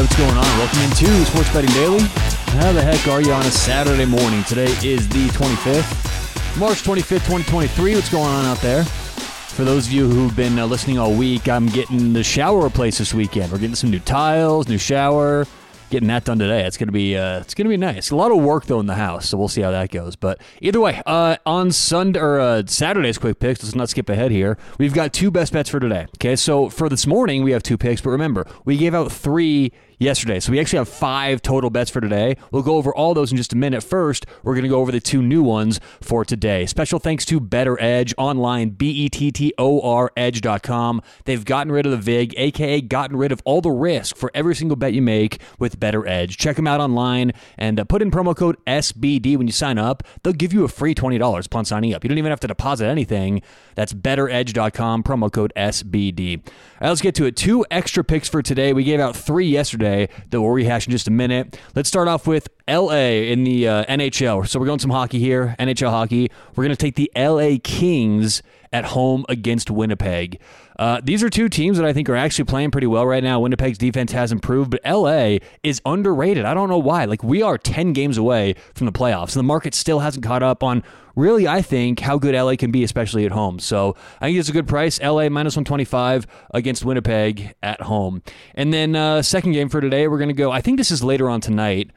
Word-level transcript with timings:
Welcome 0.00 0.80
into 0.80 1.26
Sports 1.26 1.52
Betting 1.52 1.70
Daily. 1.72 2.00
How 2.00 2.72
the 2.72 2.80
heck 2.80 3.06
are 3.06 3.20
you 3.20 3.34
on 3.34 3.44
a 3.44 3.50
Saturday 3.50 4.06
morning? 4.06 4.42
Today 4.44 4.72
is 4.82 5.06
the 5.10 5.26
25th, 5.28 6.58
March 6.58 6.82
25th, 6.82 7.26
2023. 7.26 7.96
What's 7.96 8.08
going 8.08 8.24
on 8.24 8.46
out 8.46 8.56
there? 8.62 8.82
For 8.84 9.62
those 9.62 9.88
of 9.88 9.92
you 9.92 10.08
who've 10.08 10.34
been 10.34 10.58
uh, 10.58 10.64
listening 10.64 10.98
all 10.98 11.12
week, 11.12 11.50
I'm 11.50 11.66
getting 11.66 12.14
the 12.14 12.24
shower 12.24 12.64
replaced 12.64 12.98
this 12.98 13.12
weekend. 13.12 13.52
We're 13.52 13.58
getting 13.58 13.74
some 13.74 13.90
new 13.90 13.98
tiles, 13.98 14.68
new 14.68 14.78
shower, 14.78 15.46
getting 15.90 16.08
that 16.08 16.24
done 16.24 16.38
today. 16.38 16.64
It's 16.64 16.78
gonna 16.78 16.92
be 16.92 17.14
uh, 17.18 17.40
it's 17.40 17.52
gonna 17.52 17.68
be 17.68 17.76
nice. 17.76 18.10
A 18.10 18.16
lot 18.16 18.32
of 18.32 18.38
work 18.38 18.64
though 18.64 18.80
in 18.80 18.86
the 18.86 18.94
house, 18.94 19.28
so 19.28 19.36
we'll 19.36 19.48
see 19.48 19.60
how 19.60 19.70
that 19.70 19.90
goes. 19.90 20.16
But 20.16 20.40
either 20.62 20.80
way, 20.80 21.02
uh, 21.04 21.36
on 21.44 21.72
Sunday 21.72 22.20
or 22.20 22.40
uh, 22.40 22.62
Saturday's 22.64 23.18
quick 23.18 23.38
picks. 23.38 23.62
Let's 23.62 23.74
not 23.74 23.90
skip 23.90 24.08
ahead 24.08 24.30
here. 24.30 24.56
We've 24.78 24.94
got 24.94 25.12
two 25.12 25.30
best 25.30 25.52
bets 25.52 25.68
for 25.68 25.78
today. 25.78 26.06
Okay, 26.16 26.36
so 26.36 26.70
for 26.70 26.88
this 26.88 27.06
morning 27.06 27.44
we 27.44 27.50
have 27.50 27.62
two 27.62 27.76
picks, 27.76 28.00
but 28.00 28.08
remember 28.08 28.46
we 28.64 28.78
gave 28.78 28.94
out 28.94 29.12
three 29.12 29.72
yesterday. 30.00 30.40
So 30.40 30.50
we 30.50 30.58
actually 30.58 30.78
have 30.78 30.88
five 30.88 31.42
total 31.42 31.70
bets 31.70 31.90
for 31.90 32.00
today. 32.00 32.36
We'll 32.50 32.62
go 32.62 32.76
over 32.76 32.92
all 32.92 33.14
those 33.14 33.30
in 33.30 33.36
just 33.36 33.52
a 33.52 33.56
minute. 33.56 33.84
First, 33.84 34.26
we're 34.42 34.54
going 34.54 34.64
to 34.64 34.68
go 34.68 34.80
over 34.80 34.90
the 34.90 34.98
two 35.00 35.22
new 35.22 35.42
ones 35.42 35.78
for 36.00 36.24
today. 36.24 36.66
Special 36.66 36.98
thanks 36.98 37.24
to 37.26 37.40
BettorEdge 37.40 38.14
online, 38.18 38.70
B 38.70 38.90
E 38.90 39.08
T 39.08 39.30
T 39.30 39.54
O 39.58 39.80
R 39.82 40.10
edge.com. 40.16 41.02
They've 41.26 41.44
gotten 41.44 41.70
rid 41.70 41.86
of 41.86 41.92
the 41.92 41.98
VIG, 41.98 42.34
aka 42.36 42.80
gotten 42.80 43.16
rid 43.16 43.30
of 43.30 43.42
all 43.44 43.60
the 43.60 43.70
risk 43.70 44.16
for 44.16 44.30
every 44.34 44.56
single 44.56 44.76
bet 44.76 44.94
you 44.94 45.02
make 45.02 45.40
with 45.58 45.78
BettorEdge. 45.78 46.36
Check 46.36 46.56
them 46.56 46.66
out 46.66 46.80
online 46.80 47.32
and 47.58 47.78
uh, 47.78 47.84
put 47.84 48.02
in 48.02 48.10
promo 48.10 48.34
code 48.34 48.56
SBD 48.66 49.36
when 49.36 49.46
you 49.46 49.52
sign 49.52 49.78
up. 49.78 50.02
They'll 50.22 50.32
give 50.32 50.52
you 50.52 50.64
a 50.64 50.68
free 50.68 50.94
$20 50.94 51.46
upon 51.46 51.64
signing 51.66 51.94
up. 51.94 52.02
You 52.02 52.08
don't 52.08 52.18
even 52.18 52.30
have 52.30 52.40
to 52.40 52.48
deposit 52.48 52.86
anything. 52.86 53.42
That's 53.74 53.92
bettoredge.com, 53.92 55.02
promo 55.02 55.30
code 55.30 55.52
SBD. 55.56 56.38
All 56.38 56.52
right, 56.80 56.88
let's 56.88 57.02
get 57.02 57.14
to 57.16 57.26
it. 57.26 57.36
Two 57.36 57.66
extra 57.70 58.02
picks 58.02 58.28
for 58.28 58.40
today. 58.40 58.72
We 58.72 58.84
gave 58.84 58.98
out 58.98 59.14
three 59.14 59.46
yesterday 59.46 59.89
that 60.30 60.40
we'll 60.40 60.50
rehash 60.50 60.86
in 60.86 60.92
just 60.92 61.08
a 61.08 61.10
minute. 61.10 61.58
Let's 61.74 61.88
start 61.88 62.08
off 62.08 62.26
with 62.26 62.48
LA 62.68 62.94
in 63.32 63.44
the 63.44 63.68
uh, 63.68 63.84
NHL. 63.84 64.48
So 64.48 64.58
we're 64.58 64.66
going 64.66 64.78
some 64.78 64.90
hockey 64.90 65.18
here, 65.18 65.54
NHL 65.58 65.90
hockey. 65.90 66.30
We're 66.54 66.64
going 66.64 66.76
to 66.76 66.80
take 66.80 66.94
the 66.94 67.10
LA 67.16 67.58
Kings 67.62 68.42
at 68.72 68.84
home 68.86 69.24
against 69.28 69.70
Winnipeg. 69.70 70.40
Uh, 70.78 71.00
these 71.02 71.22
are 71.22 71.28
two 71.28 71.48
teams 71.48 71.76
that 71.76 71.86
I 71.86 71.92
think 71.92 72.08
are 72.08 72.16
actually 72.16 72.44
playing 72.44 72.70
pretty 72.70 72.86
well 72.86 73.06
right 73.06 73.22
now. 73.22 73.40
Winnipeg's 73.40 73.78
defense 73.78 74.12
has 74.12 74.32
improved, 74.32 74.70
but 74.70 74.80
LA 74.84 75.38
is 75.62 75.82
underrated. 75.84 76.44
I 76.44 76.54
don't 76.54 76.68
know 76.68 76.78
why. 76.78 77.04
Like, 77.04 77.22
we 77.22 77.42
are 77.42 77.58
10 77.58 77.92
games 77.92 78.16
away 78.16 78.54
from 78.74 78.86
the 78.86 78.92
playoffs, 78.92 79.34
and 79.34 79.40
the 79.40 79.42
market 79.44 79.74
still 79.74 79.98
hasn't 79.98 80.24
caught 80.24 80.42
up 80.42 80.62
on 80.62 80.82
really, 81.16 81.46
I 81.46 81.60
think, 81.60 82.00
how 82.00 82.16
good 82.16 82.34
LA 82.34 82.56
can 82.56 82.70
be, 82.70 82.84
especially 82.84 83.26
at 83.26 83.32
home. 83.32 83.58
So 83.58 83.96
I 84.20 84.26
think 84.26 84.38
it's 84.38 84.48
a 84.48 84.52
good 84.52 84.68
price. 84.68 85.00
LA 85.00 85.28
minus 85.28 85.56
125 85.56 86.26
against 86.54 86.84
Winnipeg 86.84 87.54
at 87.62 87.82
home. 87.82 88.22
And 88.54 88.72
then, 88.72 88.96
uh, 88.96 89.22
second 89.22 89.52
game 89.52 89.68
for 89.68 89.80
today, 89.80 90.08
we're 90.08 90.18
going 90.18 90.28
to 90.28 90.34
go, 90.34 90.50
I 90.50 90.60
think 90.60 90.78
this 90.78 90.90
is 90.90 91.02
later 91.02 91.28
on 91.28 91.40
tonight. 91.40 91.90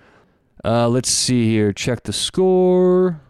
Uh, 0.65 0.87
let's 0.87 1.09
see 1.09 1.49
here. 1.49 1.71
Check 1.71 2.03
the 2.03 2.13
score 2.13 3.21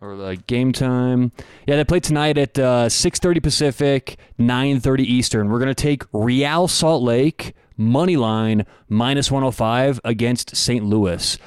or 0.00 0.14
like 0.14 0.46
game 0.46 0.72
time. 0.72 1.32
Yeah, 1.66 1.76
they 1.76 1.84
play 1.84 2.00
tonight 2.00 2.38
at 2.38 2.58
uh, 2.58 2.88
6:30 2.88 3.42
Pacific, 3.42 4.18
9:30 4.38 5.00
Eastern. 5.00 5.50
We're 5.50 5.58
gonna 5.58 5.74
take 5.74 6.04
Real 6.12 6.68
Salt 6.68 7.02
Lake 7.02 7.54
money 7.76 8.16
line 8.16 8.66
minus 8.88 9.30
105 9.30 10.00
against 10.04 10.56
St. 10.56 10.84
Louis. 10.84 11.38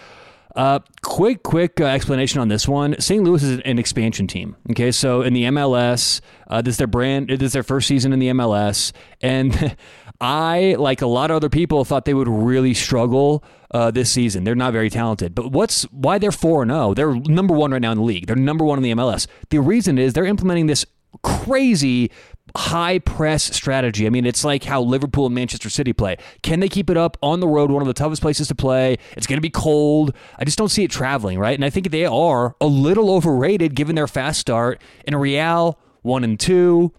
Uh, 0.55 0.79
quick, 1.11 1.43
quick 1.43 1.81
uh, 1.81 1.85
explanation 1.85 2.39
on 2.39 2.47
this 2.47 2.65
one. 2.69 2.95
St. 2.97 3.21
Louis 3.21 3.43
is 3.43 3.59
an 3.65 3.77
expansion 3.77 4.27
team. 4.27 4.55
Okay, 4.69 4.91
so 4.91 5.21
in 5.21 5.33
the 5.33 5.43
MLS, 5.43 6.21
uh, 6.47 6.61
this 6.61 6.75
is 6.75 6.77
their 6.77 6.87
brand. 6.87 7.27
This 7.27 7.41
is 7.41 7.51
their 7.51 7.63
first 7.63 7.89
season 7.89 8.13
in 8.13 8.19
the 8.19 8.29
MLS, 8.29 8.93
and 9.19 9.75
I, 10.21 10.77
like 10.79 11.01
a 11.01 11.07
lot 11.07 11.29
of 11.29 11.35
other 11.35 11.49
people, 11.49 11.83
thought 11.83 12.05
they 12.05 12.13
would 12.13 12.29
really 12.29 12.73
struggle 12.73 13.43
uh, 13.71 13.91
this 13.91 14.09
season. 14.09 14.45
They're 14.45 14.55
not 14.55 14.71
very 14.71 14.89
talented. 14.89 15.35
But 15.35 15.51
what's 15.51 15.83
why 15.91 16.17
they're 16.17 16.31
four 16.31 16.61
and 16.61 16.71
zero? 16.71 16.93
They're 16.93 17.13
number 17.13 17.53
one 17.53 17.71
right 17.71 17.81
now 17.81 17.91
in 17.91 17.97
the 17.97 18.05
league. 18.05 18.27
They're 18.27 18.37
number 18.37 18.63
one 18.63 18.79
in 18.79 18.83
the 18.83 18.91
MLS. 18.91 19.27
The 19.49 19.59
reason 19.59 19.97
is 19.97 20.13
they're 20.13 20.23
implementing 20.23 20.67
this 20.67 20.85
crazy 21.23 22.09
high 22.55 22.99
press 22.99 23.43
strategy. 23.55 24.05
I 24.05 24.09
mean, 24.09 24.25
it's 24.25 24.43
like 24.43 24.63
how 24.63 24.81
Liverpool 24.81 25.25
and 25.25 25.35
Manchester 25.35 25.69
City 25.69 25.93
play. 25.93 26.17
Can 26.43 26.59
they 26.59 26.69
keep 26.69 26.89
it 26.89 26.97
up 26.97 27.17
on 27.21 27.39
the 27.39 27.47
road, 27.47 27.71
one 27.71 27.81
of 27.81 27.87
the 27.87 27.93
toughest 27.93 28.21
places 28.21 28.47
to 28.49 28.55
play? 28.55 28.97
It's 29.15 29.27
going 29.27 29.37
to 29.37 29.41
be 29.41 29.49
cold. 29.49 30.15
I 30.37 30.45
just 30.45 30.57
don't 30.57 30.69
see 30.69 30.83
it 30.83 30.91
traveling, 30.91 31.39
right? 31.39 31.57
And 31.57 31.65
I 31.65 31.69
think 31.69 31.91
they 31.91 32.05
are 32.05 32.55
a 32.61 32.67
little 32.67 33.11
overrated 33.11 33.75
given 33.75 33.95
their 33.95 34.07
fast 34.07 34.39
start. 34.39 34.81
In 35.05 35.13
a 35.13 35.19
Real, 35.19 35.79
one 36.01 36.23
and 36.23 36.39
two. 36.39 36.93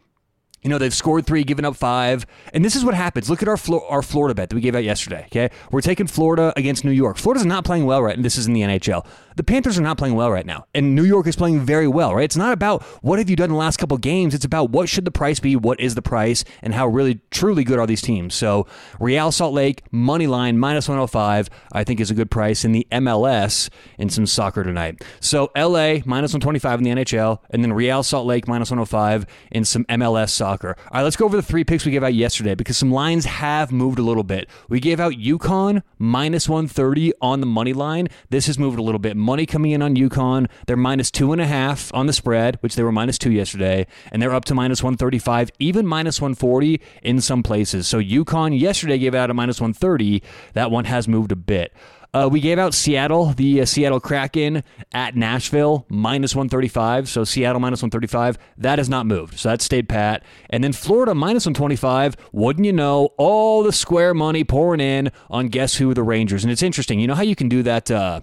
You 0.62 0.70
know, 0.70 0.78
they've 0.78 0.94
scored 0.94 1.26
three, 1.26 1.44
given 1.44 1.64
up 1.64 1.76
five. 1.76 2.24
And 2.52 2.64
this 2.64 2.76
is 2.76 2.84
what 2.84 2.94
happens. 2.94 3.28
Look 3.28 3.42
at 3.42 3.48
our 3.48 3.56
Flo- 3.56 3.84
our 3.88 4.02
Florida 4.02 4.34
bet 4.34 4.48
that 4.48 4.54
we 4.54 4.60
gave 4.60 4.74
out 4.74 4.84
yesterday. 4.84 5.24
Okay. 5.26 5.50
We're 5.70 5.80
taking 5.80 6.06
Florida 6.06 6.52
against 6.56 6.84
New 6.84 6.90
York. 6.92 7.18
Florida's 7.18 7.44
not 7.44 7.64
playing 7.64 7.84
well 7.84 8.02
right 8.02 8.14
and 8.14 8.24
this 8.24 8.38
is 8.38 8.46
in 8.46 8.52
the 8.52 8.60
NHL. 8.60 9.04
The 9.36 9.42
Panthers 9.42 9.78
are 9.78 9.82
not 9.82 9.98
playing 9.98 10.14
well 10.14 10.30
right 10.30 10.44
now. 10.44 10.66
And 10.74 10.94
New 10.94 11.04
York 11.04 11.26
is 11.26 11.36
playing 11.36 11.60
very 11.60 11.88
well, 11.88 12.14
right? 12.14 12.24
It's 12.24 12.36
not 12.36 12.52
about 12.52 12.82
what 13.02 13.18
have 13.18 13.30
you 13.30 13.36
done 13.36 13.46
in 13.46 13.52
the 13.52 13.56
last 13.56 13.78
couple 13.78 13.96
games. 13.96 14.34
It's 14.34 14.44
about 14.44 14.70
what 14.70 14.88
should 14.88 15.04
the 15.04 15.10
price 15.10 15.40
be, 15.40 15.56
what 15.56 15.80
is 15.80 15.94
the 15.94 16.02
price, 16.02 16.44
and 16.60 16.74
how 16.74 16.86
really 16.86 17.20
truly 17.30 17.64
good 17.64 17.78
are 17.78 17.86
these 17.86 18.02
teams. 18.02 18.34
So 18.34 18.66
Real 19.00 19.32
Salt 19.32 19.54
Lake, 19.54 19.82
money 19.90 20.26
line, 20.26 20.58
minus 20.58 20.88
105, 20.88 21.48
I 21.72 21.82
think 21.84 21.98
is 21.98 22.10
a 22.10 22.14
good 22.14 22.30
price 22.30 22.64
in 22.64 22.72
the 22.72 22.86
MLS 22.92 23.70
in 23.98 24.10
some 24.10 24.26
soccer 24.26 24.62
tonight. 24.62 25.02
So 25.20 25.50
LA, 25.56 26.00
minus 26.04 26.34
125 26.34 26.80
in 26.80 26.84
the 26.84 26.90
NHL, 26.90 27.38
and 27.50 27.64
then 27.64 27.72
Real 27.72 28.02
Salt 28.02 28.26
Lake, 28.26 28.46
minus 28.46 28.70
105 28.70 29.26
in 29.50 29.64
some 29.64 29.84
MLS 29.86 30.30
soccer. 30.30 30.51
All 30.86 30.90
right, 30.92 31.02
let's 31.02 31.16
go 31.16 31.24
over 31.24 31.36
the 31.36 31.42
three 31.42 31.64
picks 31.64 31.84
we 31.84 31.92
gave 31.92 32.02
out 32.02 32.14
yesterday 32.14 32.54
because 32.54 32.76
some 32.76 32.90
lines 32.90 33.24
have 33.24 33.72
moved 33.72 33.98
a 33.98 34.02
little 34.02 34.24
bit. 34.24 34.48
We 34.68 34.80
gave 34.80 35.00
out 35.00 35.12
UConn, 35.14 35.82
minus 35.98 36.48
130 36.48 37.12
on 37.20 37.40
the 37.40 37.46
money 37.46 37.72
line. 37.72 38.08
This 38.30 38.46
has 38.46 38.58
moved 38.58 38.78
a 38.78 38.82
little 38.82 38.98
bit 38.98 39.16
money 39.16 39.46
coming 39.46 39.72
in 39.72 39.82
on 39.82 39.96
UConn. 39.96 40.48
They're 40.66 40.76
minus 40.76 41.10
two 41.10 41.32
and 41.32 41.40
a 41.40 41.46
half 41.46 41.92
on 41.94 42.06
the 42.06 42.12
spread, 42.12 42.58
which 42.60 42.74
they 42.74 42.82
were 42.82 42.92
minus 42.92 43.18
two 43.18 43.32
yesterday, 43.32 43.86
and 44.10 44.20
they're 44.20 44.34
up 44.34 44.44
to 44.46 44.54
minus 44.54 44.82
135, 44.82 45.50
even 45.58 45.86
minus 45.86 46.20
140 46.20 46.80
in 47.02 47.20
some 47.20 47.42
places. 47.42 47.86
So 47.86 48.00
UConn 48.00 48.58
yesterday 48.58 48.98
gave 48.98 49.14
out 49.14 49.30
a 49.30 49.34
minus 49.34 49.60
130. 49.60 50.22
That 50.54 50.70
one 50.70 50.84
has 50.84 51.08
moved 51.08 51.32
a 51.32 51.36
bit. 51.36 51.72
Uh, 52.14 52.28
we 52.30 52.40
gave 52.40 52.58
out 52.58 52.74
Seattle, 52.74 53.32
the 53.32 53.62
uh, 53.62 53.64
Seattle 53.64 53.98
Kraken 53.98 54.62
at 54.92 55.16
Nashville, 55.16 55.86
minus 55.88 56.34
135. 56.34 57.08
So 57.08 57.24
Seattle 57.24 57.58
minus 57.58 57.80
135. 57.80 58.36
That 58.58 58.78
has 58.78 58.90
not 58.90 59.06
moved. 59.06 59.38
So 59.38 59.48
that 59.48 59.62
stayed 59.62 59.88
pat. 59.88 60.22
And 60.50 60.62
then 60.62 60.74
Florida 60.74 61.14
minus 61.14 61.46
125. 61.46 62.16
Wouldn't 62.32 62.66
you 62.66 62.72
know, 62.72 63.14
all 63.16 63.62
the 63.62 63.72
square 63.72 64.12
money 64.12 64.44
pouring 64.44 64.80
in 64.80 65.10
on 65.30 65.48
guess 65.48 65.76
who? 65.76 65.94
The 65.94 66.02
Rangers. 66.02 66.44
And 66.44 66.52
it's 66.52 66.62
interesting. 66.62 67.00
You 67.00 67.06
know 67.06 67.14
how 67.14 67.22
you 67.22 67.34
can 67.34 67.48
do 67.48 67.62
that? 67.62 67.90
Uh, 67.90 68.20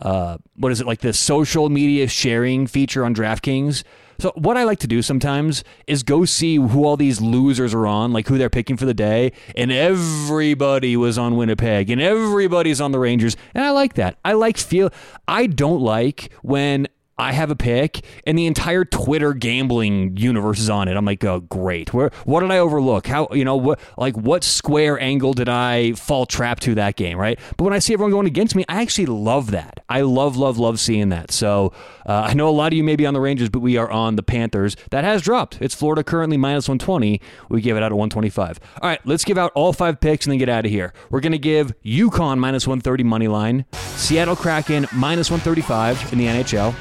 uh, 0.00 0.38
what 0.56 0.72
is 0.72 0.80
it 0.80 0.86
like 0.86 1.00
the 1.00 1.12
social 1.12 1.68
media 1.68 2.08
sharing 2.08 2.66
feature 2.66 3.04
on 3.04 3.14
DraftKings? 3.14 3.84
So 4.20 4.32
what 4.34 4.58
I 4.58 4.64
like 4.64 4.80
to 4.80 4.86
do 4.86 5.00
sometimes 5.00 5.64
is 5.86 6.02
go 6.02 6.26
see 6.26 6.56
who 6.56 6.84
all 6.84 6.98
these 6.98 7.22
losers 7.22 7.72
are 7.72 7.86
on, 7.86 8.12
like 8.12 8.28
who 8.28 8.36
they're 8.36 8.50
picking 8.50 8.76
for 8.76 8.84
the 8.84 8.92
day, 8.92 9.32
and 9.56 9.72
everybody 9.72 10.94
was 10.94 11.16
on 11.16 11.36
Winnipeg 11.36 11.88
and 11.88 12.02
everybody's 12.02 12.82
on 12.82 12.92
the 12.92 12.98
Rangers, 12.98 13.34
and 13.54 13.64
I 13.64 13.70
like 13.70 13.94
that. 13.94 14.18
I 14.22 14.34
like 14.34 14.58
feel 14.58 14.90
I 15.26 15.46
don't 15.46 15.80
like 15.80 16.30
when 16.42 16.86
I 17.20 17.32
have 17.32 17.50
a 17.50 17.56
pick, 17.56 18.02
and 18.26 18.38
the 18.38 18.46
entire 18.46 18.86
Twitter 18.86 19.34
gambling 19.34 20.16
universe 20.16 20.58
is 20.58 20.70
on 20.70 20.88
it. 20.88 20.96
I'm 20.96 21.04
like, 21.04 21.22
oh, 21.22 21.40
great. 21.40 21.92
Where, 21.92 22.10
what 22.24 22.40
did 22.40 22.50
I 22.50 22.56
overlook? 22.58 23.06
How, 23.06 23.28
you 23.32 23.44
know, 23.44 23.56
what, 23.56 23.78
like, 23.98 24.16
what 24.16 24.42
square 24.42 24.98
angle 24.98 25.34
did 25.34 25.48
I 25.48 25.92
fall 25.92 26.24
trap 26.24 26.60
to 26.60 26.74
that 26.76 26.96
game, 26.96 27.18
right? 27.18 27.38
But 27.58 27.64
when 27.64 27.74
I 27.74 27.78
see 27.78 27.92
everyone 27.92 28.12
going 28.12 28.26
against 28.26 28.56
me, 28.56 28.64
I 28.70 28.80
actually 28.80 29.04
love 29.04 29.50
that. 29.50 29.84
I 29.90 30.00
love, 30.00 30.38
love, 30.38 30.56
love 30.56 30.80
seeing 30.80 31.10
that. 31.10 31.30
So 31.30 31.74
uh, 32.06 32.22
I 32.28 32.32
know 32.32 32.48
a 32.48 32.50
lot 32.50 32.72
of 32.72 32.76
you 32.76 32.82
may 32.82 32.96
be 32.96 33.04
on 33.04 33.12
the 33.12 33.20
Rangers, 33.20 33.50
but 33.50 33.60
we 33.60 33.76
are 33.76 33.90
on 33.90 34.16
the 34.16 34.22
Panthers. 34.22 34.74
That 34.90 35.04
has 35.04 35.20
dropped. 35.20 35.58
It's 35.60 35.74
Florida 35.74 36.02
currently 36.02 36.38
minus 36.38 36.68
120. 36.68 37.20
We 37.50 37.60
give 37.60 37.76
it 37.76 37.82
out 37.82 37.92
at 37.92 37.96
125. 37.96 38.60
All 38.80 38.88
right, 38.88 39.00
let's 39.04 39.24
give 39.24 39.36
out 39.36 39.52
all 39.54 39.74
five 39.74 40.00
picks 40.00 40.24
and 40.24 40.32
then 40.32 40.38
get 40.38 40.48
out 40.48 40.64
of 40.64 40.70
here. 40.70 40.94
We're 41.10 41.20
going 41.20 41.32
to 41.32 41.38
give 41.38 41.74
UConn 41.84 42.38
minus 42.38 42.66
130 42.66 43.04
money 43.04 43.28
line, 43.28 43.66
Seattle 43.72 44.36
Kraken 44.36 44.86
minus 44.94 45.30
135 45.30 46.14
in 46.14 46.18
the 46.18 46.24
NHL. 46.24 46.74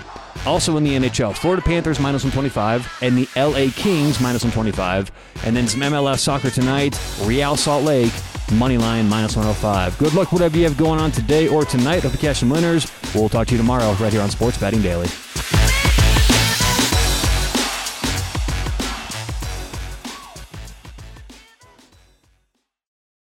Also 0.45 0.77
in 0.77 0.83
the 0.83 0.95
NHL, 0.95 1.35
Florida 1.35 1.61
Panthers 1.61 1.99
minus 1.99 2.23
125 2.23 3.03
and 3.03 3.17
the 3.17 3.27
LA 3.35 3.71
Kings 3.75 4.19
minus 4.19 4.43
125. 4.43 5.11
And 5.45 5.55
then 5.55 5.67
some 5.67 5.81
MLS 5.81 6.19
soccer 6.19 6.49
tonight, 6.49 6.99
Real 7.23 7.55
Salt 7.55 7.83
Lake, 7.83 8.13
money 8.53 8.77
line 8.77 9.07
minus 9.07 9.35
105. 9.35 9.97
Good 9.97 10.13
luck, 10.13 10.31
whatever 10.31 10.57
you 10.57 10.63
have 10.63 10.77
going 10.77 10.99
on 10.99 11.11
today 11.11 11.47
or 11.47 11.65
tonight. 11.65 12.03
Hope 12.03 12.13
you 12.13 12.19
catch 12.19 12.37
some 12.37 12.49
winners. 12.49 12.91
We'll 13.13 13.29
talk 13.29 13.47
to 13.47 13.53
you 13.53 13.57
tomorrow 13.57 13.93
right 13.93 14.11
here 14.11 14.21
on 14.21 14.29
Sports 14.29 14.57
Betting 14.57 14.81
Daily. 14.81 15.07